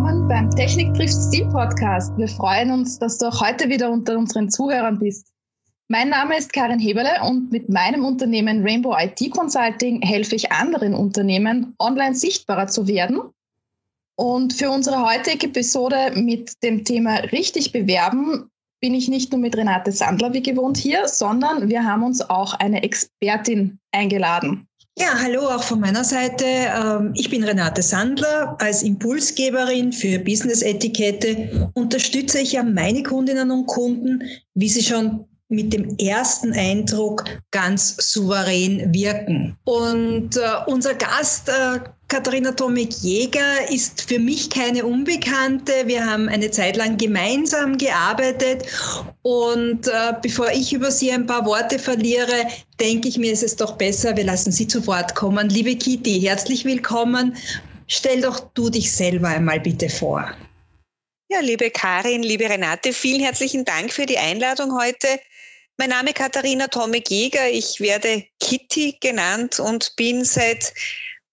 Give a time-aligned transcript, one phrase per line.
[0.00, 2.16] willkommen beim Technik trifft Stil Podcast.
[2.16, 5.30] Wir freuen uns, dass du auch heute wieder unter unseren Zuhörern bist.
[5.88, 10.94] Mein Name ist Karin Heberle und mit meinem Unternehmen Rainbow IT Consulting helfe ich anderen
[10.94, 13.20] Unternehmen, online sichtbarer zu werden.
[14.16, 18.48] Und für unsere heutige Episode mit dem Thema richtig bewerben
[18.80, 22.54] bin ich nicht nur mit Renate Sandler wie gewohnt hier, sondern wir haben uns auch
[22.54, 24.66] eine Expertin eingeladen.
[24.98, 26.44] Ja, hallo auch von meiner Seite.
[26.44, 28.56] Ähm, ich bin Renate Sandler.
[28.60, 34.22] Als Impulsgeberin für Business-Etikette unterstütze ich ja meine Kundinnen und Kunden,
[34.54, 39.56] wie sie schon mit dem ersten Eindruck ganz souverän wirken.
[39.64, 45.72] Und äh, unser Gast, äh, Katharina Tomek-Jäger, ist für mich keine Unbekannte.
[45.86, 48.64] Wir haben eine Zeit lang gemeinsam gearbeitet.
[49.22, 52.46] Und äh, bevor ich über Sie ein paar Worte verliere,
[52.80, 55.50] denke ich mir, ist es doch besser, wir lassen Sie zu Wort kommen.
[55.50, 57.36] Liebe Kitty, herzlich willkommen.
[57.86, 60.32] Stell doch du dich selber einmal bitte vor.
[61.28, 65.06] Ja, liebe Karin, liebe Renate, vielen herzlichen Dank für die Einladung heute.
[65.76, 67.50] Mein Name ist Katharina Tomek-Jäger.
[67.50, 70.72] Ich werde Kitty genannt und bin seit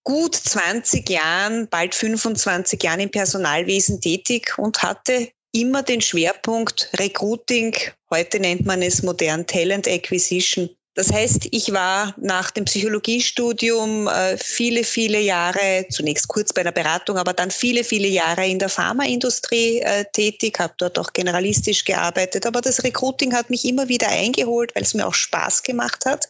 [0.03, 5.29] gut 20 Jahren, bald 25 Jahren im Personalwesen tätig und hatte
[5.61, 7.75] immer den Schwerpunkt Recruiting.
[8.09, 14.35] Heute nennt man es modern Talent Acquisition das heißt, ich war nach dem Psychologiestudium äh,
[14.35, 18.69] viele, viele Jahre, zunächst kurz bei einer Beratung, aber dann viele, viele Jahre in der
[18.69, 22.47] Pharmaindustrie äh, tätig, habe dort auch generalistisch gearbeitet.
[22.47, 26.27] Aber das Recruiting hat mich immer wieder eingeholt, weil es mir auch Spaß gemacht hat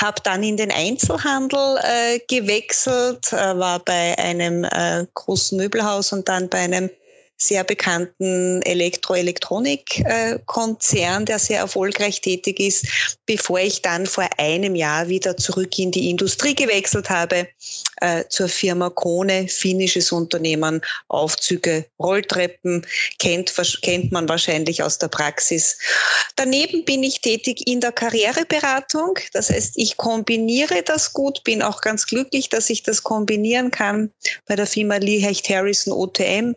[0.00, 4.64] habe dann in den Einzelhandel äh, gewechselt, war bei einem
[5.14, 6.88] großen Möbelhaus und dann bei einem
[7.38, 12.84] sehr bekannten Elektro-Elektronik-Konzern, der sehr erfolgreich tätig ist,
[13.26, 17.46] bevor ich dann vor einem Jahr wieder zurück in die Industrie gewechselt habe,
[18.00, 22.84] äh, zur Firma Krone, finnisches Unternehmen, Aufzüge, Rolltreppen,
[23.18, 25.78] kennt, kennt man wahrscheinlich aus der Praxis.
[26.34, 29.18] Daneben bin ich tätig in der Karriereberatung.
[29.32, 34.10] Das heißt, ich kombiniere das gut, bin auch ganz glücklich, dass ich das kombinieren kann
[34.46, 36.56] bei der Firma Lee Hecht Harrison OTM,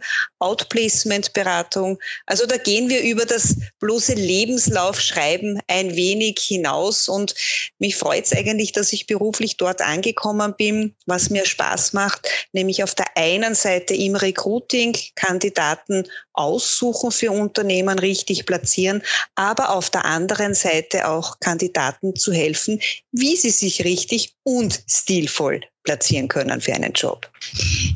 [0.72, 2.00] Outplacement-Beratung.
[2.26, 7.36] Also da gehen wir über das bloße Lebenslaufschreiben ein wenig hinaus und
[7.80, 12.84] mich freut es eigentlich, dass ich beruflich dort angekommen bin, was mir Spaß macht, nämlich
[12.84, 19.04] auf der einen Seite im Recruiting Kandidaten aussuchen für Unternehmen, richtig platzieren,
[19.36, 22.80] aber auf der anderen Seite auch Kandidaten zu helfen,
[23.12, 27.30] wie sie sich richtig und stilvoll platzieren können für einen Job.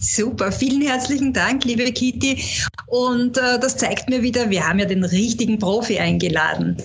[0.01, 2.43] Super, vielen herzlichen Dank, liebe Kitty.
[2.87, 6.77] Und äh, das zeigt mir wieder, wir haben ja den richtigen Profi eingeladen.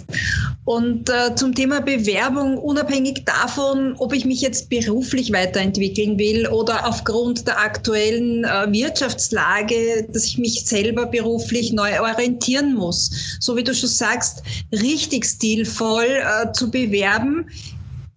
[0.64, 6.86] Und äh, zum Thema Bewerbung, unabhängig davon, ob ich mich jetzt beruflich weiterentwickeln will oder
[6.86, 13.38] aufgrund der aktuellen äh, Wirtschaftslage, dass ich mich selber beruflich neu orientieren muss.
[13.40, 17.46] So wie du schon sagst, richtig stilvoll äh, zu bewerben,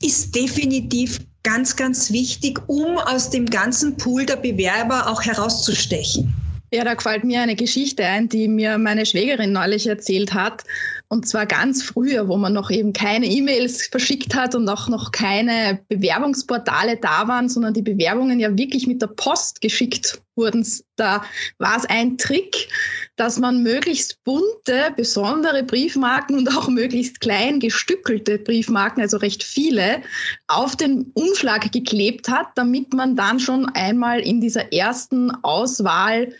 [0.01, 6.33] ist definitiv ganz, ganz wichtig, um aus dem ganzen Pool der Bewerber auch herauszustechen.
[6.73, 10.63] Ja, da gefällt mir eine Geschichte ein, die mir meine Schwägerin neulich erzählt hat.
[11.13, 15.11] Und zwar ganz früher, wo man noch eben keine E-Mails verschickt hat und auch noch
[15.11, 20.65] keine Bewerbungsportale da waren, sondern die Bewerbungen ja wirklich mit der Post geschickt wurden.
[20.95, 21.23] Da
[21.59, 22.67] war es ein Trick,
[23.15, 30.01] dass man möglichst bunte, besondere Briefmarken und auch möglichst klein gestückelte Briefmarken, also recht viele,
[30.47, 36.33] auf den Umschlag geklebt hat, damit man dann schon einmal in dieser ersten Auswahl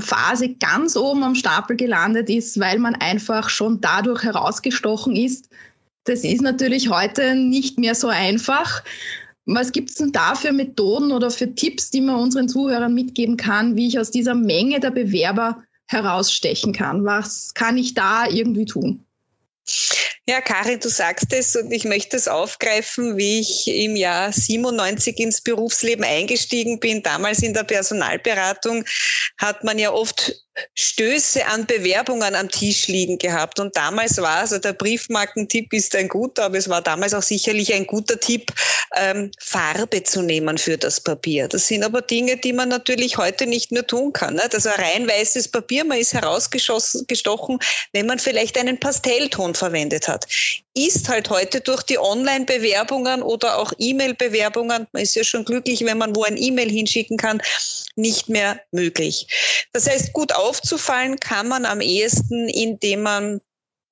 [0.00, 5.48] Phase ganz oben am Stapel gelandet ist, weil man einfach schon dadurch herausgestochen ist.
[6.04, 8.82] Das ist natürlich heute nicht mehr so einfach.
[9.46, 13.36] Was gibt es denn da für Methoden oder für Tipps, die man unseren Zuhörern mitgeben
[13.36, 17.04] kann, wie ich aus dieser Menge der Bewerber herausstechen kann?
[17.04, 19.04] Was kann ich da irgendwie tun?
[20.28, 25.18] Ja, Karin, du sagst es und ich möchte es aufgreifen, wie ich im Jahr 97
[25.18, 27.02] ins Berufsleben eingestiegen bin.
[27.02, 28.84] Damals in der Personalberatung
[29.38, 30.32] hat man ja oft
[30.74, 33.58] Stöße an Bewerbungen am Tisch liegen gehabt.
[33.58, 37.72] Und damals war, also der Briefmarkentipp ist ein guter, aber es war damals auch sicherlich
[37.72, 38.52] ein guter Tipp,
[38.94, 41.48] ähm, Farbe zu nehmen für das Papier.
[41.48, 44.34] Das sind aber Dinge, die man natürlich heute nicht mehr tun kann.
[44.34, 44.42] Ne?
[44.52, 47.58] Also rein weißes Papier, man ist herausgestochen,
[47.92, 50.11] wenn man vielleicht einen Pastellton verwendet hat.
[50.74, 55.98] Ist halt heute durch die Online-Bewerbungen oder auch E-Mail-Bewerbungen, man ist ja schon glücklich, wenn
[55.98, 57.42] man wo ein E-Mail hinschicken kann,
[57.96, 59.26] nicht mehr möglich.
[59.72, 63.40] Das heißt, gut aufzufallen kann man am ehesten, indem man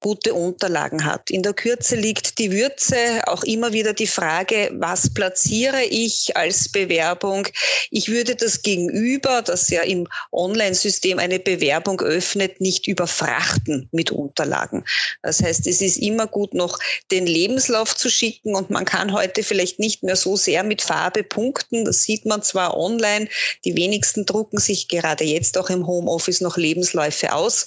[0.01, 1.31] gute Unterlagen hat.
[1.31, 6.71] In der Kürze liegt die Würze, auch immer wieder die Frage, was platziere ich als
[6.71, 7.47] Bewerbung?
[7.91, 14.85] Ich würde das Gegenüber, das ja im Online-System eine Bewerbung öffnet, nicht überfrachten mit Unterlagen.
[15.23, 16.79] Das heißt, es ist immer gut, noch
[17.11, 21.25] den Lebenslauf zu schicken und man kann heute vielleicht nicht mehr so sehr mit Farbe
[21.25, 21.85] punkten.
[21.85, 23.29] Das sieht man zwar online,
[23.67, 27.67] die wenigsten drucken sich gerade jetzt auch im Homeoffice noch Lebensläufe aus,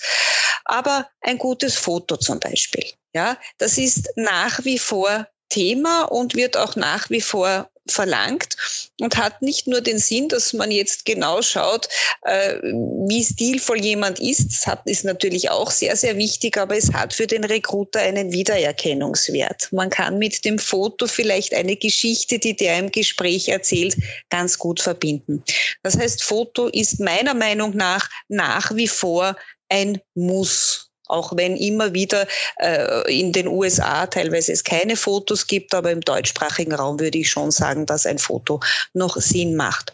[0.65, 2.85] aber ein gutes Foto zum Beispiel.
[3.13, 8.55] Ja, das ist nach wie vor Thema und wird auch nach wie vor verlangt
[9.01, 11.89] und hat nicht nur den Sinn, dass man jetzt genau schaut,
[12.21, 14.51] äh, wie stilvoll jemand ist.
[14.53, 18.31] Das hat, ist natürlich auch sehr, sehr wichtig, aber es hat für den Recruiter einen
[18.31, 19.67] Wiedererkennungswert.
[19.71, 23.97] Man kann mit dem Foto vielleicht eine Geschichte, die der im Gespräch erzählt,
[24.29, 25.43] ganz gut verbinden.
[25.83, 29.35] Das heißt, Foto ist meiner Meinung nach nach wie vor
[29.69, 32.27] ein Muss auch wenn immer wieder
[32.57, 37.29] äh, in den USA teilweise es keine Fotos gibt, aber im deutschsprachigen Raum würde ich
[37.29, 38.59] schon sagen, dass ein Foto
[38.93, 39.93] noch Sinn macht.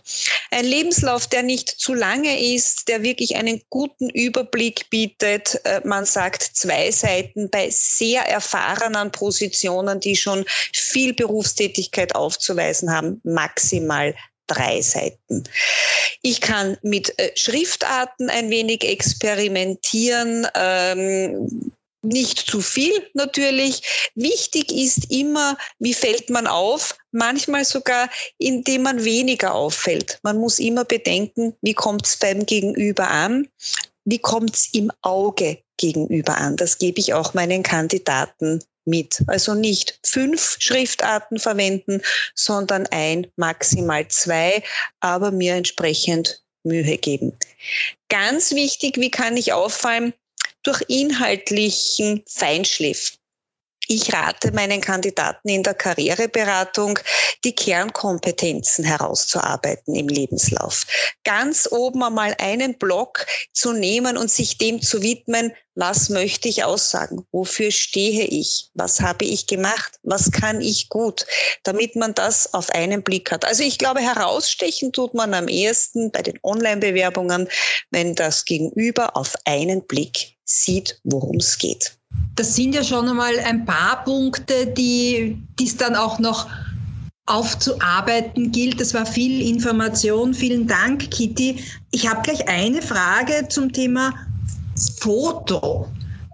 [0.52, 5.60] Ein Lebenslauf, der nicht zu lange ist, der wirklich einen guten Überblick bietet.
[5.64, 13.20] Äh, man sagt zwei Seiten bei sehr erfahrenen Positionen, die schon viel Berufstätigkeit aufzuweisen haben,
[13.24, 14.16] maximal
[14.50, 15.44] drei Seiten.
[16.22, 20.48] Ich kann mit äh, Schriftarten ein wenig experimentieren.
[20.56, 23.82] Ähm, nicht zu viel natürlich.
[24.16, 26.98] Wichtig ist immer, wie fällt man auf?
[27.12, 30.20] Manchmal sogar, indem man weniger auffällt.
[30.24, 33.48] Man muss immer bedenken, wie kommt es beim Gegenüber an?
[34.06, 36.56] Wie kommt es im Auge gegenüber an?
[36.56, 39.24] Das gebe ich auch meinen Kandidaten mit.
[39.28, 42.02] Also nicht fünf Schriftarten verwenden,
[42.36, 44.64] sondern ein, maximal zwei,
[45.00, 47.38] aber mir entsprechend Mühe geben.
[48.10, 50.14] Ganz wichtig, wie kann ich auffallen?
[50.64, 53.19] Durch inhaltlichen Feinschliff.
[53.92, 57.00] Ich rate meinen Kandidaten in der Karriereberatung,
[57.44, 60.86] die Kernkompetenzen herauszuarbeiten im Lebenslauf.
[61.24, 66.64] Ganz oben einmal einen Block zu nehmen und sich dem zu widmen, was möchte ich
[66.64, 67.26] aussagen?
[67.32, 68.70] Wofür stehe ich?
[68.76, 69.98] Was habe ich gemacht?
[70.04, 71.26] Was kann ich gut?
[71.64, 73.44] Damit man das auf einen Blick hat.
[73.44, 77.50] Also ich glaube, herausstechen tut man am ehesten bei den Online-Bewerbungen,
[77.90, 81.99] wenn das Gegenüber auf einen Blick sieht, worum es geht.
[82.36, 86.48] Das sind ja schon einmal ein paar Punkte, die es dann auch noch
[87.26, 88.80] aufzuarbeiten gilt.
[88.80, 90.34] Das war viel Information.
[90.34, 91.64] Vielen Dank, Kitty.
[91.92, 94.14] Ich habe gleich eine Frage zum Thema
[95.00, 95.88] Foto.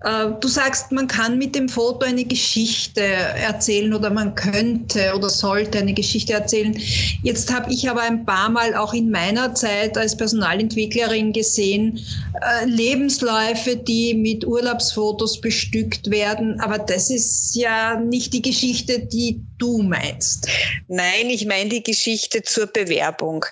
[0.06, 5.30] Äh, du sagst, man kann mit dem Foto eine Geschichte erzählen oder man könnte oder
[5.30, 6.80] sollte eine Geschichte erzählen.
[7.24, 12.00] Jetzt habe ich aber ein paar Mal auch in meiner Zeit als Personalentwicklerin gesehen,
[12.40, 16.60] äh, Lebensläufe, die mit Urlaubsfotos bestückt werden.
[16.60, 20.48] Aber das ist ja nicht die Geschichte, die du meinst.
[20.88, 23.44] Nein, ich meine die Geschichte zur Bewerbung.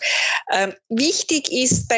[0.54, 1.92] Ähm, wichtig ist,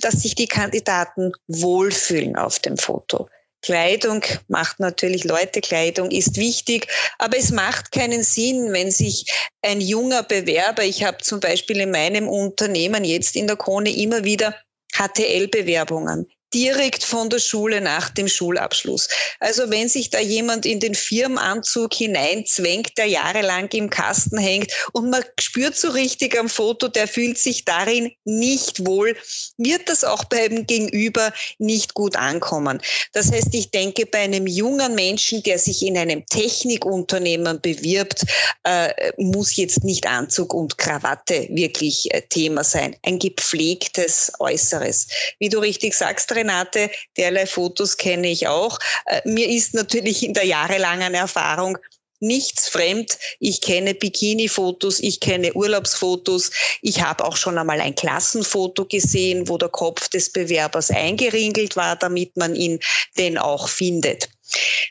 [0.00, 3.28] dass sich die Kandidaten wohlfühlen auf dem Foto.
[3.62, 6.86] Kleidung macht natürlich Leute, Kleidung ist wichtig,
[7.18, 9.26] aber es macht keinen Sinn, wenn sich
[9.62, 14.24] ein junger Bewerber, ich habe zum Beispiel in meinem Unternehmen jetzt in der Krone immer
[14.24, 14.54] wieder
[14.94, 19.08] HTL-Bewerbungen direkt von der Schule nach dem Schulabschluss.
[19.40, 25.10] Also wenn sich da jemand in den Firmenanzug hineinzwängt, der jahrelang im Kasten hängt und
[25.10, 29.16] man spürt so richtig am Foto, der fühlt sich darin nicht wohl,
[29.56, 32.80] wird das auch beim Gegenüber nicht gut ankommen.
[33.12, 38.24] Das heißt, ich denke, bei einem jungen Menschen, der sich in einem Technikunternehmen bewirbt,
[38.64, 42.96] äh, muss jetzt nicht Anzug und Krawatte wirklich äh, Thema sein.
[43.02, 45.08] Ein gepflegtes Äußeres.
[45.38, 48.78] Wie du richtig sagst, Renate, derlei Fotos kenne ich auch.
[49.06, 51.78] Äh, mir ist natürlich in der jahrelangen Erfahrung
[52.20, 53.18] nichts fremd.
[53.38, 56.50] Ich kenne Bikini-Fotos, ich kenne Urlaubsfotos.
[56.82, 61.96] Ich habe auch schon einmal ein Klassenfoto gesehen, wo der Kopf des Bewerbers eingeringelt war,
[61.96, 62.80] damit man ihn
[63.16, 64.28] denn auch findet.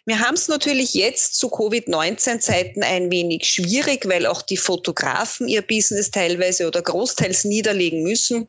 [0.06, 5.64] Wir haben es natürlich jetzt zu Covid-19-Zeiten ein wenig schwierig, weil auch die Fotografen ihr
[5.64, 8.48] Business teilweise oder großteils niederlegen müssen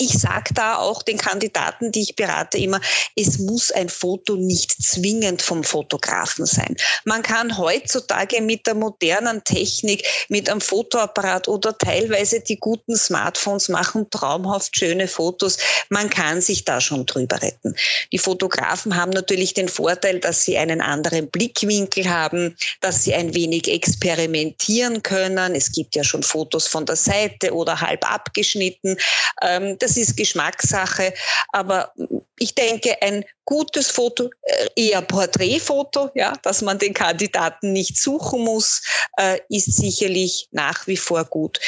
[0.00, 2.80] ich sage da auch den Kandidaten, die ich berate, immer,
[3.16, 6.74] es muss ein Foto nicht zwingend vom Fotografen sein.
[7.04, 13.68] Man kann heutzutage mit der modernen Technik, mit einem Fotoapparat oder teilweise die guten Smartphones
[13.68, 15.58] machen traumhaft schöne Fotos.
[15.90, 17.74] Man kann sich da schon drüber retten.
[18.12, 23.34] Die Fotografen haben natürlich den Vorteil, dass sie einen anderen Blickwinkel haben, dass sie ein
[23.34, 25.54] wenig experimentieren können.
[25.54, 28.96] Es gibt ja schon Fotos von der Seite oder halb abgeschnitten.
[29.42, 31.12] Ähm, das das ist Geschmackssache.
[31.48, 31.92] Aber
[32.38, 38.44] ich denke, ein gutes Foto, äh, eher Porträtfoto, ja, dass man den Kandidaten nicht suchen
[38.44, 38.82] muss,
[39.18, 41.58] äh, ist sicherlich nach wie vor gut.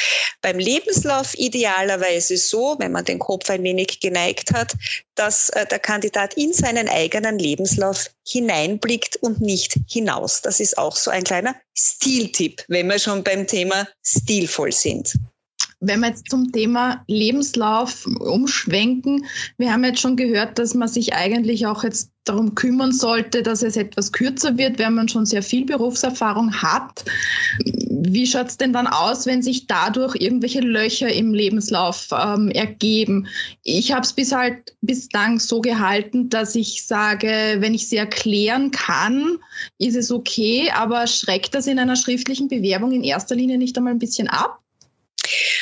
[0.41, 4.73] Beim Lebenslauf idealerweise so, wenn man den Kopf ein wenig geneigt hat,
[5.15, 10.41] dass äh, der Kandidat in seinen eigenen Lebenslauf hineinblickt und nicht hinaus.
[10.41, 15.13] Das ist auch so ein kleiner Stiltipp, wenn wir schon beim Thema stilvoll sind
[15.83, 19.25] wenn wir jetzt zum Thema Lebenslauf umschwenken,
[19.57, 23.63] wir haben jetzt schon gehört, dass man sich eigentlich auch jetzt darum kümmern sollte, dass
[23.63, 27.03] es etwas kürzer wird, wenn man schon sehr viel Berufserfahrung hat.
[27.89, 33.27] Wie schaut es denn dann aus, wenn sich dadurch irgendwelche Löcher im Lebenslauf ähm, ergeben?
[33.63, 38.71] Ich habe es bis halt bislang so gehalten, dass ich sage, wenn ich sie erklären
[38.71, 39.37] kann,
[39.77, 43.93] ist es okay, aber schreckt das in einer schriftlichen Bewerbung in erster Linie nicht einmal
[43.93, 44.62] ein bisschen ab?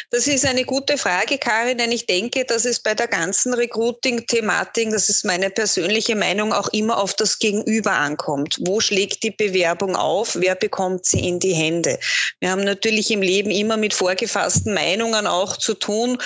[0.10, 4.92] Das ist eine gute Frage, Karin, denn ich denke, dass es bei der ganzen Recruiting-Thematik,
[4.92, 8.58] das ist meine persönliche Meinung, auch immer auf das Gegenüber ankommt.
[8.62, 10.36] Wo schlägt die Bewerbung auf?
[10.40, 12.00] Wer bekommt sie in die Hände?
[12.40, 16.18] Wir haben natürlich im Leben immer mit vorgefassten Meinungen auch zu tun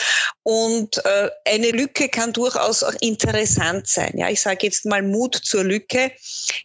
[0.43, 4.13] und äh, eine Lücke kann durchaus auch interessant sein.
[4.15, 6.11] Ja, ich sage jetzt mal Mut zur Lücke.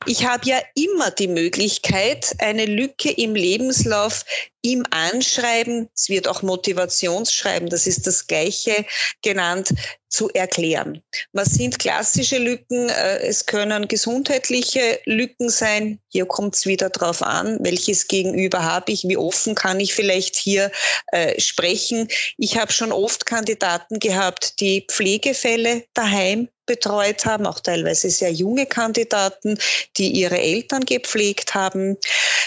[0.06, 4.24] Ich habe ja immer die Möglichkeit, eine Lücke im Lebenslauf
[4.62, 8.84] im Anschreiben, es wird auch Motivationsschreiben, das ist das gleiche
[9.22, 9.70] genannt,
[10.10, 11.02] zu erklären.
[11.32, 12.88] Was sind klassische Lücken?
[12.88, 16.00] Äh, es können gesundheitliche Lücken sein.
[16.08, 20.36] Hier kommt es wieder drauf an, welches Gegenüber habe ich, wie offen kann ich vielleicht
[20.36, 20.70] hier
[21.12, 22.08] äh, sprechen.
[22.36, 28.64] Ich habe schon oft Kandidaten gehabt, die Pflegefälle daheim betreut haben, auch teilweise sehr junge
[28.64, 29.58] Kandidaten,
[29.96, 31.96] die ihre Eltern gepflegt haben.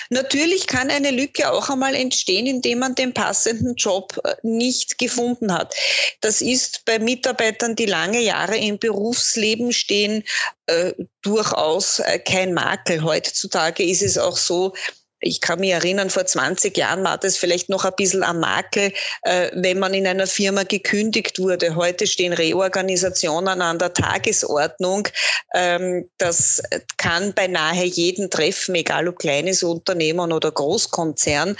[0.09, 5.51] Natürlich kann eine Lücke auch einmal entstehen, indem man den passenden Job äh, nicht gefunden
[5.53, 5.75] hat.
[6.21, 10.23] Das ist bei Mitarbeitern, die lange Jahre im Berufsleben stehen,
[10.67, 13.03] äh, durchaus äh, kein Makel.
[13.03, 14.73] Heutzutage ist es auch so,
[15.23, 18.91] ich kann mich erinnern, vor 20 Jahren war das vielleicht noch ein bisschen am Makel,
[19.23, 21.75] äh, wenn man in einer Firma gekündigt wurde.
[21.75, 25.07] Heute stehen Reorganisationen an der Tagesordnung.
[25.53, 26.61] Ähm, das
[26.97, 31.55] kann beinahe jeden treffen, egal ob kleines Unternehmen oder Großkonzern.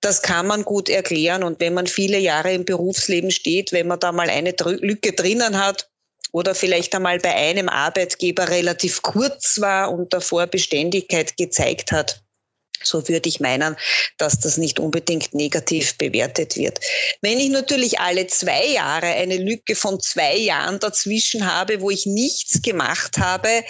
[0.00, 1.42] Das kann man gut erklären.
[1.42, 5.62] Und wenn man viele Jahre im Berufsleben steht, wenn man da mal eine Lücke drinnen
[5.62, 5.88] hat,
[6.32, 12.25] oder vielleicht einmal bei einem Arbeitgeber relativ kurz war und davor Beständigkeit gezeigt hat,
[12.82, 13.76] so würde ich meinen,
[14.18, 16.80] dass das nicht unbedingt negativ bewertet wird.
[17.20, 22.06] Wenn ich natürlich alle zwei Jahre eine Lücke von zwei Jahren dazwischen habe, wo ich
[22.06, 23.64] nichts gemacht habe,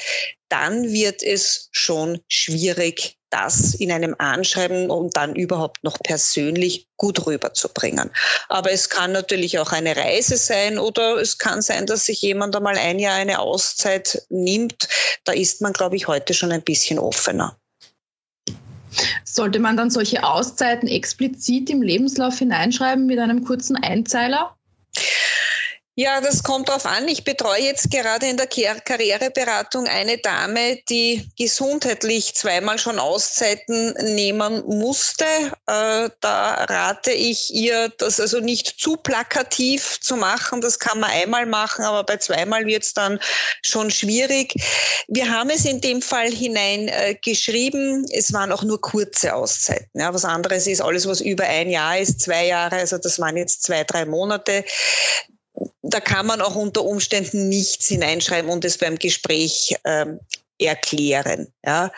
[0.48, 7.26] dann wird es schon schwierig, das in einem Anschreiben und dann überhaupt noch persönlich gut
[7.26, 8.10] rüberzubringen.
[8.48, 12.54] Aber es kann natürlich auch eine Reise sein oder es kann sein, dass sich jemand
[12.54, 14.88] einmal ein Jahr eine Auszeit nimmt.
[15.24, 17.58] Da ist man, glaube ich, heute schon ein bisschen offener.
[19.24, 24.56] Sollte man dann solche Auszeiten explizit im Lebenslauf hineinschreiben mit einem kurzen Einzeiler?
[25.98, 27.08] Ja, das kommt darauf an.
[27.08, 34.62] Ich betreue jetzt gerade in der Karriereberatung eine Dame, die gesundheitlich zweimal schon Auszeiten nehmen
[34.66, 35.24] musste.
[35.66, 40.60] Äh, da rate ich ihr, das also nicht zu plakativ zu machen.
[40.60, 43.18] Das kann man einmal machen, aber bei zweimal wird es dann
[43.62, 44.52] schon schwierig.
[45.08, 48.04] Wir haben es in dem Fall hineingeschrieben.
[48.10, 49.98] Äh, es waren auch nur kurze Auszeiten.
[49.98, 52.76] Ja, was anderes ist alles, was über ein Jahr ist, zwei Jahre.
[52.76, 54.62] Also das waren jetzt zwei, drei Monate
[55.90, 60.20] da kann man auch unter Umständen nichts hineinschreiben und es beim Gespräch ähm,
[60.58, 61.48] erklären.
[61.64, 61.92] Ja.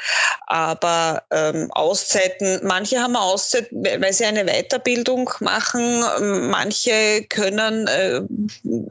[0.46, 6.00] Aber ähm, Auszeiten, manche haben Auszeit, weil sie eine Weiterbildung machen,
[6.50, 8.20] manche können äh,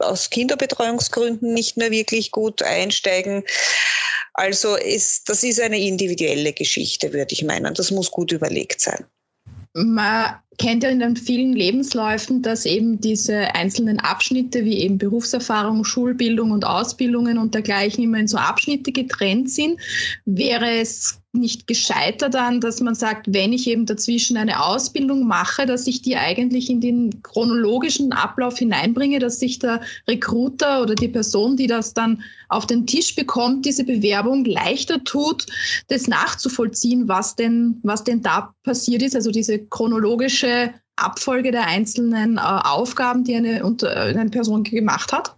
[0.00, 3.44] aus Kinderbetreuungsgründen nicht mehr wirklich gut einsteigen.
[4.34, 7.74] Also ist, das ist eine individuelle Geschichte, würde ich meinen.
[7.74, 9.04] Das muss gut überlegt sein.
[9.74, 15.84] Man kennt ja in den vielen Lebensläufen, dass eben diese einzelnen Abschnitte wie eben Berufserfahrung,
[15.84, 19.80] Schulbildung und Ausbildungen und dergleichen immer in so Abschnitte getrennt sind.
[20.24, 25.66] Wäre es nicht gescheiter dann, dass man sagt, wenn ich eben dazwischen eine Ausbildung mache,
[25.66, 31.08] dass ich die eigentlich in den chronologischen Ablauf hineinbringe, dass sich der Recruiter oder die
[31.08, 35.44] Person, die das dann auf den Tisch bekommt, diese Bewerbung leichter tut,
[35.88, 40.47] das nachzuvollziehen, was denn, was denn da passiert ist, also diese chronologische
[40.96, 45.34] Abfolge der einzelnen äh, Aufgaben, die eine, unter, eine Person gemacht hat?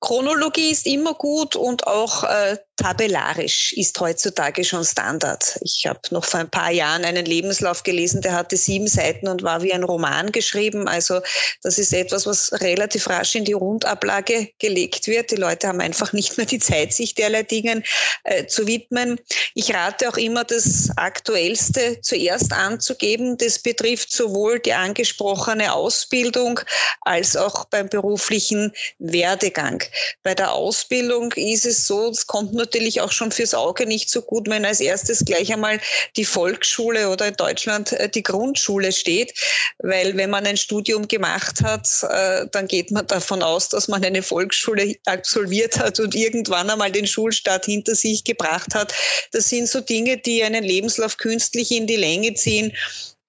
[0.00, 5.58] Chronologie ist immer gut und auch äh, tabellarisch ist heutzutage schon Standard.
[5.60, 9.42] Ich habe noch vor ein paar Jahren einen Lebenslauf gelesen, der hatte sieben Seiten und
[9.42, 10.88] war wie ein Roman geschrieben.
[10.88, 11.20] Also
[11.62, 15.30] das ist etwas, was relativ rasch in die Rundablage gelegt wird.
[15.30, 17.84] Die Leute haben einfach nicht mehr die Zeit, sich derlei Dingen
[18.24, 19.20] äh, zu widmen.
[19.54, 23.36] Ich rate auch immer, das Aktuellste zuerst anzugeben.
[23.36, 26.60] Das betrifft sowohl die angesprochene Ausbildung
[27.02, 29.82] als auch beim beruflichen Werdegang.
[30.22, 34.22] Bei der Ausbildung ist es so, es kommt natürlich auch schon fürs Auge nicht so
[34.22, 35.80] gut, wenn als erstes gleich einmal
[36.16, 39.34] die Volksschule oder in Deutschland äh, die Grundschule steht,
[39.78, 44.04] weil wenn man ein Studium gemacht hat, äh, dann geht man davon aus, dass man
[44.04, 48.94] eine Volksschule absolviert hat und irgendwann einmal den Schulstart hinter sich gebracht hat.
[49.32, 52.72] Das sind so Dinge, die einen Lebenslauf künstlich in die Länge ziehen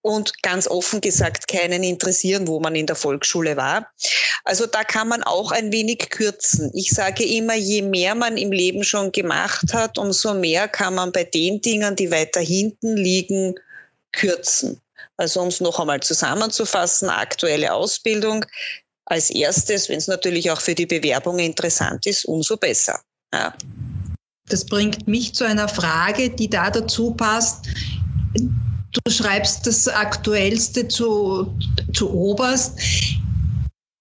[0.01, 3.91] und ganz offen gesagt keinen interessieren, wo man in der Volksschule war.
[4.43, 6.71] Also da kann man auch ein wenig kürzen.
[6.73, 11.11] Ich sage immer, je mehr man im Leben schon gemacht hat, umso mehr kann man
[11.11, 13.55] bei den Dingen, die weiter hinten liegen,
[14.11, 14.81] kürzen.
[15.17, 18.45] Also um es noch einmal zusammenzufassen, aktuelle Ausbildung
[19.05, 22.99] als erstes, wenn es natürlich auch für die Bewerbung interessant ist, umso besser.
[23.33, 23.53] Ja.
[24.47, 27.67] Das bringt mich zu einer Frage, die da dazu passt
[28.91, 31.53] Du schreibst das Aktuellste zu,
[31.93, 32.77] zu Oberst.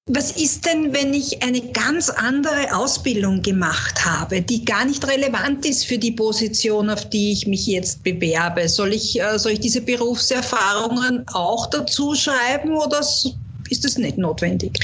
[0.07, 5.65] Was ist denn, wenn ich eine ganz andere Ausbildung gemacht habe, die gar nicht relevant
[5.65, 8.69] ist für die Position, auf die ich mich jetzt bewerbe?
[8.69, 14.81] Soll ich, äh, soll ich diese Berufserfahrungen auch dazu schreiben oder ist das nicht notwendig?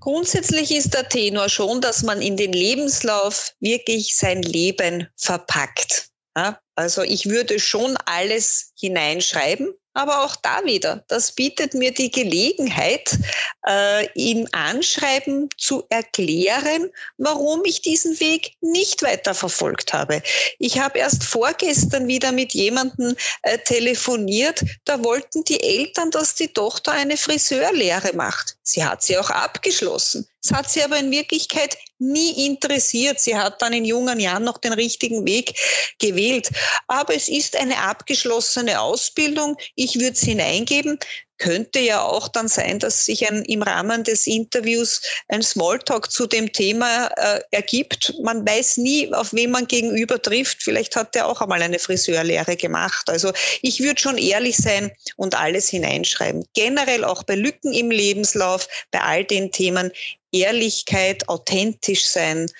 [0.00, 6.08] Grundsätzlich ist der Tenor schon, dass man in den Lebenslauf wirklich sein Leben verpackt.
[6.36, 12.10] Ja, also ich würde schon alles hineinschreiben, aber auch da wieder, das bietet mir die
[12.10, 13.18] Gelegenheit,
[13.66, 20.22] äh, im Anschreiben zu erklären, warum ich diesen Weg nicht weiter verfolgt habe.
[20.58, 26.48] Ich habe erst vorgestern wieder mit jemandem äh, telefoniert, da wollten die Eltern, dass die
[26.48, 28.56] Tochter eine Friseurlehre macht.
[28.62, 30.26] Sie hat sie auch abgeschlossen.
[30.44, 33.20] Es hat sie aber in Wirklichkeit nie interessiert.
[33.20, 35.54] Sie hat dann in jungen Jahren noch den richtigen Weg
[36.00, 36.50] gewählt.
[36.88, 39.56] Aber es ist eine abgeschlossene Ausbildung.
[39.76, 40.98] Ich würde es hineingeben.
[41.38, 46.26] Könnte ja auch dann sein, dass sich ein, im Rahmen des Interviews ein Smalltalk zu
[46.26, 48.14] dem Thema äh, ergibt.
[48.22, 50.62] Man weiß nie, auf wen man gegenüber trifft.
[50.62, 53.08] Vielleicht hat er auch einmal eine Friseurlehre gemacht.
[53.08, 56.44] Also ich würde schon ehrlich sein und alles hineinschreiben.
[56.54, 59.90] Generell auch bei Lücken im Lebenslauf, bei all den Themen
[60.32, 62.50] Ehrlichkeit, authentisch sein,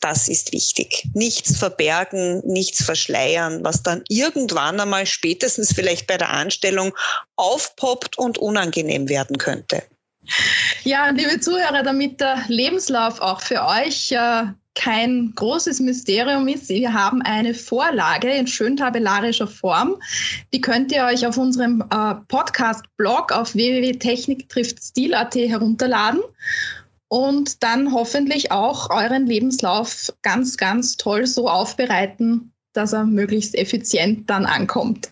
[0.00, 1.04] das ist wichtig.
[1.14, 6.92] Nichts verbergen, nichts verschleiern, was dann irgendwann einmal spätestens vielleicht bei der Anstellung
[7.36, 9.82] aufpoppt und unangenehm werden könnte.
[10.82, 16.92] Ja, liebe Zuhörer, damit der Lebenslauf auch für euch äh, kein großes Mysterium ist, wir
[16.92, 19.96] haben eine Vorlage in schön tabellarischer Form.
[20.52, 26.20] Die könnt ihr euch auf unserem äh, Podcast-Blog auf www.techniktriftstil.at herunterladen
[27.08, 34.28] und dann hoffentlich auch euren Lebenslauf ganz, ganz toll so aufbereiten, dass er möglichst effizient
[34.28, 35.10] dann ankommt.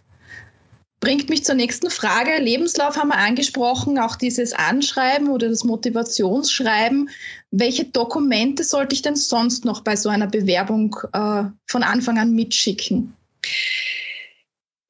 [1.00, 2.38] Bringt mich zur nächsten Frage.
[2.40, 7.10] Lebenslauf haben wir angesprochen, auch dieses Anschreiben oder das Motivationsschreiben.
[7.50, 12.34] Welche Dokumente sollte ich denn sonst noch bei so einer Bewerbung äh, von Anfang an
[12.34, 13.14] mitschicken?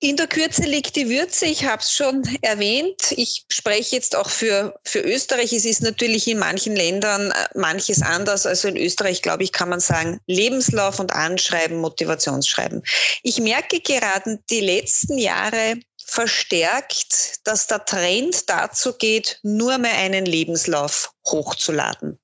[0.05, 1.47] In der Kürze liegt die Würze.
[1.47, 3.13] Ich habe es schon erwähnt.
[3.13, 5.55] Ich spreche jetzt auch für, für Österreich.
[5.55, 8.45] Es ist natürlich in manchen Ländern äh, manches anders.
[8.45, 12.83] Also in Österreich, glaube ich, kann man sagen, Lebenslauf und Anschreiben, Motivationsschreiben.
[13.23, 20.27] Ich merke gerade die letzten Jahre verstärkt, dass der Trend dazu geht, nur mehr einen
[20.27, 22.19] Lebenslauf hochzuladen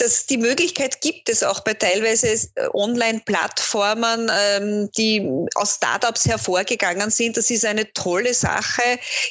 [0.00, 7.10] dass die Möglichkeit gibt es auch bei teilweise äh, Online-Plattformen, ähm, die aus Startups hervorgegangen
[7.10, 7.36] sind.
[7.36, 8.82] Das ist eine tolle Sache.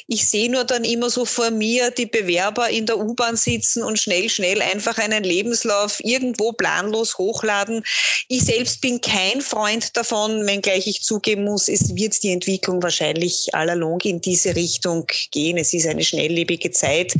[0.06, 3.98] Ich sehe nur dann immer so vor mir die Bewerber in der U-Bahn sitzen und
[3.98, 7.82] schnell, schnell einfach einen Lebenslauf irgendwo planlos hochladen.
[8.28, 13.52] Ich selbst bin kein Freund davon, wenngleich ich zugeben muss, es wird die Entwicklung wahrscheinlich
[13.54, 15.56] allalong in diese Richtung gehen.
[15.56, 17.14] Es ist eine schnelllebige Zeit.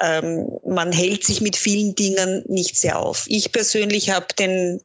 [0.00, 3.24] Ähm, man hält sich mit vielen Dingen nicht sehr sehr auf.
[3.26, 4.80] Ich persönlich habe den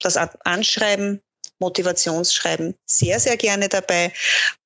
[0.00, 1.22] das Anschreiben
[1.58, 4.12] Motivationsschreiben sehr, sehr gerne dabei.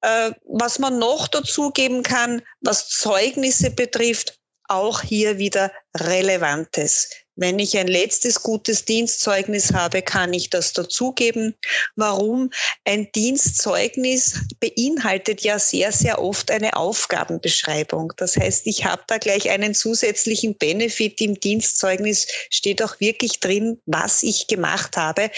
[0.01, 7.11] Äh, was man noch dazugeben kann, was Zeugnisse betrifft, auch hier wieder Relevantes.
[7.37, 11.55] Wenn ich ein letztes gutes Dienstzeugnis habe, kann ich das dazugeben.
[11.97, 12.51] Warum?
[12.85, 18.13] Ein Dienstzeugnis beinhaltet ja sehr, sehr oft eine Aufgabenbeschreibung.
[18.17, 23.81] Das heißt, ich habe da gleich einen zusätzlichen Benefit im Dienstzeugnis, steht auch wirklich drin,
[23.87, 25.31] was ich gemacht habe.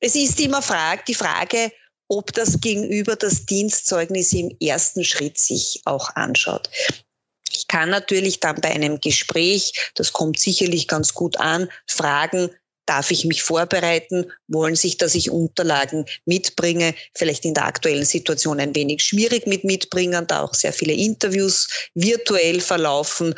[0.00, 1.70] Es ist immer Frage, die Frage,
[2.08, 6.68] ob das Gegenüber das Dienstzeugnis im ersten Schritt sich auch anschaut.
[7.62, 12.50] Ich kann natürlich dann bei einem Gespräch, das kommt sicherlich ganz gut an, fragen,
[12.86, 14.32] darf ich mich vorbereiten?
[14.48, 16.92] Wollen sich, dass ich Unterlagen mitbringe?
[17.14, 21.68] Vielleicht in der aktuellen Situation ein wenig schwierig mit mitbringen, da auch sehr viele Interviews
[21.94, 23.36] virtuell verlaufen.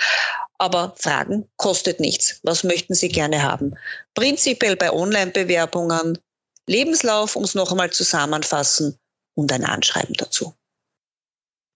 [0.56, 2.40] Aber Fragen kostet nichts.
[2.44, 3.74] Was möchten Sie gerne haben?
[4.14, 6.18] Prinzipiell bei Online-Bewerbungen
[6.66, 8.98] Lebenslauf, um es noch einmal zusammenfassen,
[9.36, 10.54] und ein Anschreiben dazu.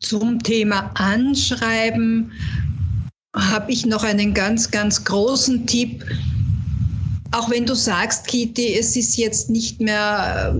[0.00, 2.32] Zum Thema Anschreiben
[3.36, 6.04] habe ich noch einen ganz, ganz großen Tipp.
[7.32, 10.56] Auch wenn du sagst, Kitty, es ist jetzt nicht mehr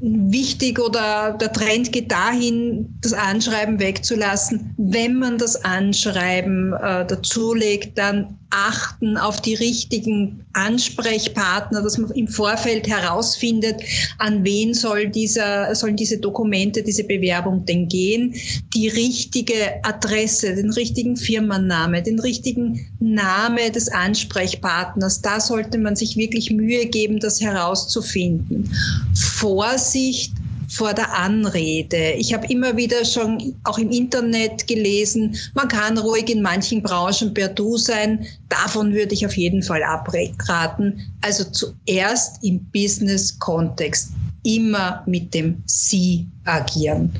[0.00, 4.74] wichtig oder der Trend geht dahin, das Anschreiben wegzulassen.
[4.76, 12.28] Wenn man das Anschreiben äh, dazulegt, dann achten auf die richtigen Ansprechpartner, dass man im
[12.28, 13.82] Vorfeld herausfindet,
[14.18, 18.34] an wen soll dieser, sollen diese Dokumente, diese Bewerbung denn gehen,
[18.74, 25.22] die richtige Adresse, den richtigen Firmenname, den richtigen Name des Ansprechpartners.
[25.22, 28.70] Da sollte man sich wirklich Mühe geben, das herauszufinden.
[29.14, 30.32] Vorsicht
[30.70, 32.12] vor der Anrede.
[32.12, 37.34] Ich habe immer wieder schon auch im Internet gelesen, man kann ruhig in manchen Branchen
[37.34, 38.24] per Du sein.
[38.48, 41.12] Davon würde ich auf jeden Fall abraten.
[41.22, 44.10] Also zuerst im Business-Kontext
[44.44, 47.12] immer mit dem Sie agieren.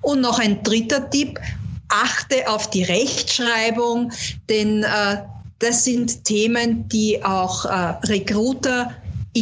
[0.00, 1.38] Und noch ein dritter Tipp,
[1.88, 4.12] achte auf die Rechtschreibung,
[4.48, 5.18] denn äh,
[5.58, 7.68] das sind Themen, die auch äh,
[8.06, 8.92] Recruiter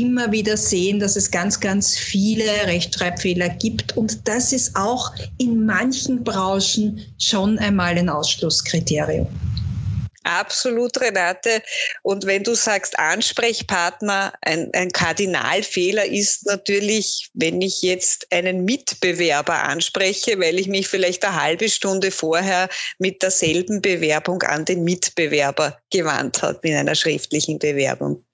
[0.01, 3.97] immer wieder sehen, dass es ganz, ganz viele Rechtschreibfehler gibt.
[3.97, 9.27] Und das ist auch in manchen Branchen schon einmal ein Ausschlusskriterium.
[10.27, 11.63] Absolut, Renate.
[12.03, 19.63] Und wenn du sagst Ansprechpartner, ein, ein Kardinalfehler ist natürlich, wenn ich jetzt einen Mitbewerber
[19.63, 25.79] anspreche, weil ich mich vielleicht eine halbe Stunde vorher mit derselben Bewerbung an den Mitbewerber
[25.93, 28.26] gewandt habe in einer schriftlichen Bewerbung.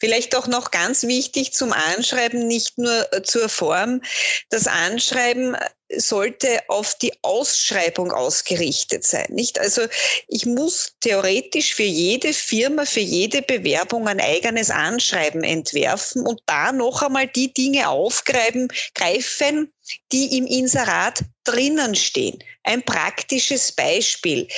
[0.00, 4.00] Vielleicht auch noch ganz wichtig zum Anschreiben, nicht nur zur Form.
[4.48, 5.56] Das Anschreiben
[5.96, 9.58] sollte auf die Ausschreibung ausgerichtet sein, nicht?
[9.58, 9.82] Also
[10.28, 16.72] ich muss theoretisch für jede Firma, für jede Bewerbung ein eigenes Anschreiben entwerfen und da
[16.72, 19.72] noch einmal die Dinge aufgreifen, greifen,
[20.12, 22.38] die im Inserat drinnen stehen.
[22.62, 24.48] Ein praktisches Beispiel.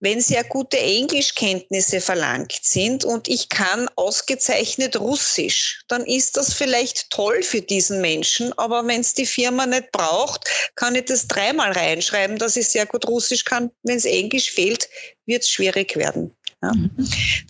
[0.00, 7.10] Wenn sehr gute Englischkenntnisse verlangt sind und ich kann ausgezeichnet Russisch, dann ist das vielleicht
[7.10, 11.72] toll für diesen Menschen, aber wenn es die Firma nicht braucht, kann ich das dreimal
[11.72, 13.70] reinschreiben, dass ich sehr gut Russisch kann.
[13.82, 14.88] Wenn es Englisch fehlt,
[15.26, 16.34] wird es schwierig werden.
[16.62, 16.72] Ja.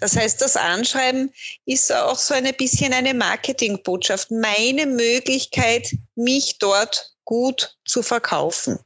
[0.00, 1.32] Das heißt, das Anschreiben
[1.66, 8.78] ist auch so ein bisschen eine Marketingbotschaft, meine Möglichkeit, mich dort gut zu verkaufen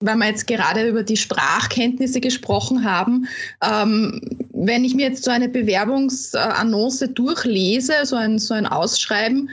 [0.00, 3.28] weil wir jetzt gerade über die Sprachkenntnisse gesprochen haben,
[3.62, 4.20] ähm,
[4.52, 9.50] wenn ich mir jetzt so eine Bewerbungsannonce durchlese, so ein, so ein Ausschreiben,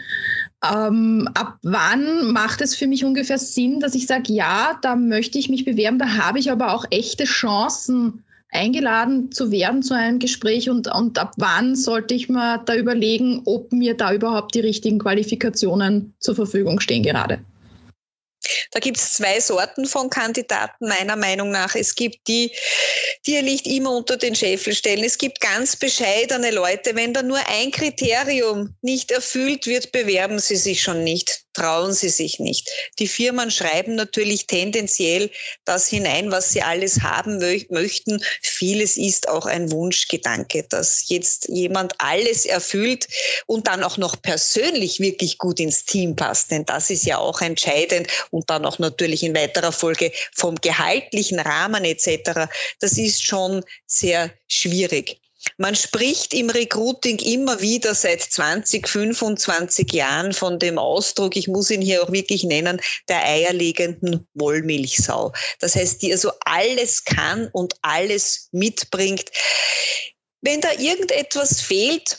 [0.64, 5.38] ähm, ab wann macht es für mich ungefähr Sinn, dass ich sage, ja, da möchte
[5.38, 10.20] ich mich bewerben, da habe ich aber auch echte Chancen, eingeladen zu werden zu einem
[10.20, 14.62] Gespräch und, und ab wann sollte ich mir da überlegen, ob mir da überhaupt die
[14.62, 17.40] richtigen Qualifikationen zur Verfügung stehen gerade?
[18.72, 21.76] Da gibt es zwei Sorten von Kandidaten meiner Meinung nach.
[21.76, 22.52] Es gibt die,
[23.26, 25.04] die ihr Licht immer unter den Scheffel stellen.
[25.04, 26.96] Es gibt ganz bescheidene Leute.
[26.96, 32.10] Wenn da nur ein Kriterium nicht erfüllt wird, bewerben sie sich schon nicht trauen sie
[32.10, 32.70] sich nicht.
[33.00, 35.32] Die Firmen schreiben natürlich tendenziell
[35.66, 37.40] das hinein, was sie alles haben
[37.70, 38.22] möchten.
[38.42, 43.08] Vieles ist auch ein Wunschgedanke, dass jetzt jemand alles erfüllt
[43.48, 46.52] und dann auch noch persönlich wirklich gut ins Team passt.
[46.52, 51.40] Denn das ist ja auch entscheidend und dann auch natürlich in weiterer Folge vom gehaltlichen
[51.40, 52.50] Rahmen etc.
[52.80, 55.20] Das ist schon sehr schwierig.
[55.58, 61.72] Man spricht im Recruiting immer wieder seit 20, 25 Jahren von dem Ausdruck, ich muss
[61.72, 65.34] ihn hier auch wirklich nennen, der eierlegenden Wollmilchsau.
[65.60, 69.26] Das heißt, die also alles kann und alles mitbringt.
[70.42, 72.18] Wenn da irgendetwas fehlt,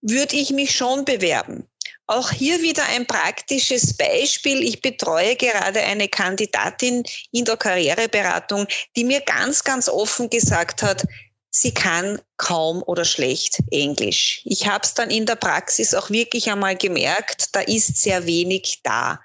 [0.00, 1.68] würde ich mich schon bewerben.
[2.10, 4.62] Auch hier wieder ein praktisches Beispiel.
[4.62, 11.04] Ich betreue gerade eine Kandidatin in der Karriereberatung, die mir ganz, ganz offen gesagt hat,
[11.50, 14.42] sie kann kaum oder schlecht Englisch.
[14.44, 18.80] Ich habe es dann in der Praxis auch wirklich einmal gemerkt, da ist sehr wenig
[18.82, 19.20] da.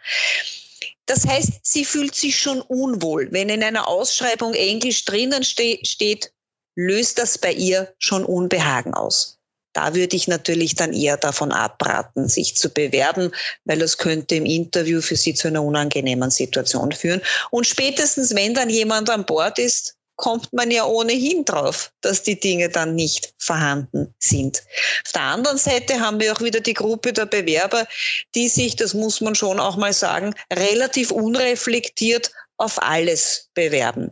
[1.06, 3.28] Das heißt, sie fühlt sich schon unwohl.
[3.32, 6.32] Wenn in einer Ausschreibung Englisch drinnen ste steht,
[6.76, 9.38] löst das bei ihr schon Unbehagen aus.
[9.74, 13.32] Da würde ich natürlich dann eher davon abraten, sich zu bewerben,
[13.66, 17.22] weil das könnte im Interview für sie zu einer unangenehmen Situation führen.
[17.50, 22.40] Und spätestens, wenn dann jemand an Bord ist, kommt man ja ohnehin drauf, dass die
[22.40, 24.64] Dinge dann nicht vorhanden sind.
[25.06, 27.88] Auf der anderen Seite haben wir auch wieder die Gruppe der Bewerber,
[28.36, 34.12] die sich, das muss man schon auch mal sagen, relativ unreflektiert auf alles bewerben.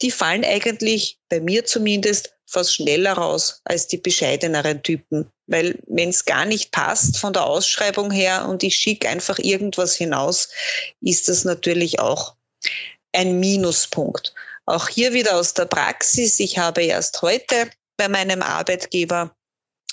[0.00, 5.30] Die fallen eigentlich bei mir zumindest fast schneller raus als die bescheideneren Typen.
[5.46, 9.94] Weil wenn es gar nicht passt von der Ausschreibung her und ich schicke einfach irgendwas
[9.94, 10.48] hinaus,
[11.00, 12.36] ist das natürlich auch
[13.12, 14.34] ein Minuspunkt.
[14.66, 16.38] Auch hier wieder aus der Praxis.
[16.40, 19.34] Ich habe erst heute bei meinem Arbeitgeber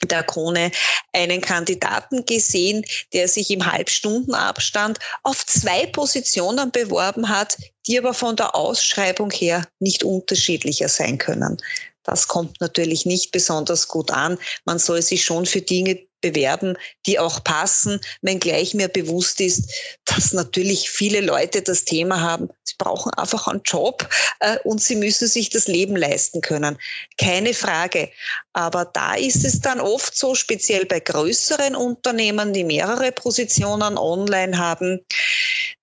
[0.03, 0.71] der Krone
[1.13, 8.35] einen Kandidaten gesehen, der sich im Halbstundenabstand auf zwei Positionen beworben hat, die aber von
[8.35, 11.57] der Ausschreibung her nicht unterschiedlicher sein können.
[12.03, 14.37] Das kommt natürlich nicht besonders gut an.
[14.65, 19.71] Man soll sich schon für Dinge bewerben, die auch passen, wenngleich mir bewusst ist,
[20.05, 24.07] dass natürlich viele Leute das Thema haben, sie brauchen einfach einen Job
[24.39, 26.77] äh, und sie müssen sich das Leben leisten können.
[27.17, 28.09] Keine Frage.
[28.53, 34.57] Aber da ist es dann oft so, speziell bei größeren Unternehmen, die mehrere Positionen online
[34.57, 35.05] haben,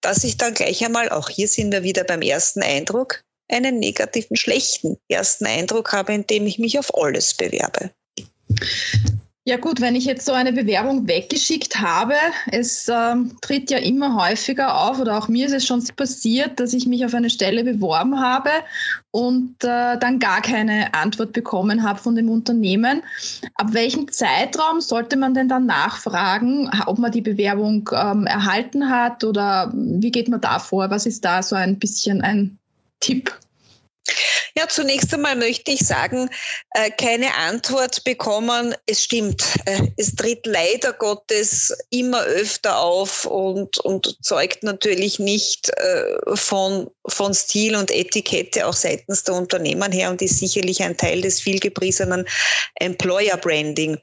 [0.01, 4.37] dass ich dann gleich einmal, auch hier sind wir wieder beim ersten Eindruck, einen negativen,
[4.37, 7.91] schlechten ersten Eindruck habe, indem ich mich auf alles bewerbe.
[9.49, 12.15] Ja gut, wenn ich jetzt so eine Bewerbung weggeschickt habe,
[12.51, 16.73] es ähm, tritt ja immer häufiger auf oder auch mir ist es schon passiert, dass
[16.73, 18.51] ich mich auf eine Stelle beworben habe
[19.13, 23.05] und äh, dann gar keine Antwort bekommen habe von dem Unternehmen.
[23.55, 29.23] Ab welchem Zeitraum sollte man denn dann nachfragen, ob man die Bewerbung ähm, erhalten hat
[29.23, 30.91] oder wie geht man da vor?
[30.91, 32.59] Was ist da so ein bisschen ein
[32.99, 33.33] Tipp?
[34.59, 36.31] Ja, zunächst einmal möchte ich sagen,
[36.71, 38.75] äh, keine Antwort bekommen.
[38.87, 39.45] Es stimmt.
[39.67, 46.89] Äh, es tritt leider Gottes immer öfter auf und, und zeugt natürlich nicht äh, von,
[47.07, 51.39] von Stil und Etikette auch seitens der Unternehmen her und ist sicherlich ein Teil des
[51.39, 52.27] vielgepriesenen
[52.77, 53.99] Employer Branding.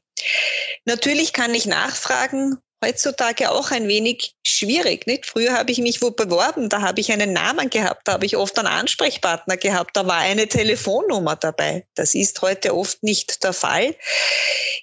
[0.86, 5.08] Natürlich kann ich nachfragen, heutzutage auch ein wenig schwierig.
[5.08, 5.26] Nicht?
[5.26, 8.38] Früher habe ich mich wo beworben, da habe ich einen Namen gehabt, da habe ich
[8.38, 11.86] oft einen Ansprechpartner gehabt, da war eine Telefonnummer dabei.
[11.96, 13.96] Das ist heute oft nicht der Fall.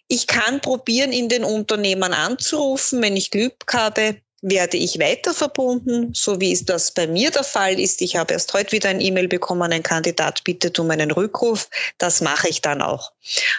[0.08, 6.12] Ich kann probieren, in den Unternehmen anzurufen, wenn ich Glück habe, werde ich weiter verbunden,
[6.14, 8.00] so wie es das bei mir der Fall ist.
[8.00, 11.68] Ich habe erst heute wieder ein E-Mail bekommen, ein Kandidat bittet um einen Rückruf.
[11.98, 13.12] Das mache ich dann auch.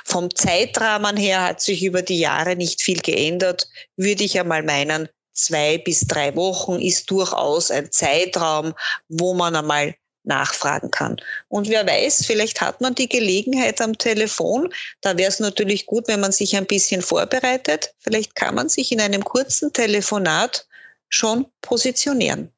[0.03, 5.07] Vom Zeitrahmen her hat sich über die Jahre nicht viel geändert, würde ich einmal meinen,
[5.33, 8.73] zwei bis drei Wochen ist durchaus ein Zeitraum,
[9.07, 11.17] wo man einmal nachfragen kann.
[11.47, 14.71] Und wer weiß, vielleicht hat man die Gelegenheit am Telefon.
[15.01, 17.93] Da wäre es natürlich gut, wenn man sich ein bisschen vorbereitet.
[17.99, 20.67] Vielleicht kann man sich in einem kurzen Telefonat
[21.11, 22.51] schon positionieren.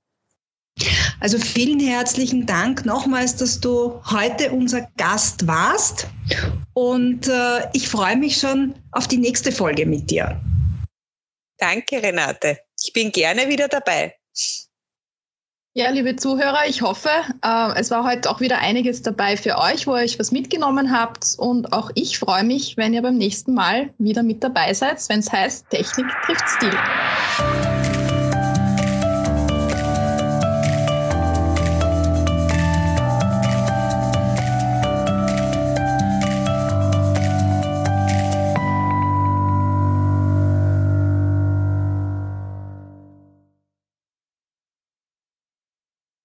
[1.19, 6.07] Also vielen herzlichen Dank nochmals, dass du heute unser Gast warst.
[6.73, 10.41] Und äh, ich freue mich schon auf die nächste Folge mit dir.
[11.57, 12.59] Danke, Renate.
[12.83, 14.15] Ich bin gerne wieder dabei.
[15.75, 17.09] Ja, liebe Zuhörer, ich hoffe,
[17.43, 20.95] äh, es war heute auch wieder einiges dabei für euch, wo ihr euch was mitgenommen
[20.95, 21.35] habt.
[21.37, 25.19] Und auch ich freue mich, wenn ihr beim nächsten Mal wieder mit dabei seid, wenn
[25.19, 27.72] es heißt, Technik trifft Stil.